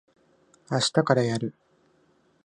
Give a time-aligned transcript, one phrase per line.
[0.69, 1.53] あしたからやる。